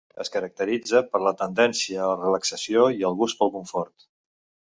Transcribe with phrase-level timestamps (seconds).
[0.21, 4.09] Es caracteritza per la tendència a la relaxació i el gust pel confort.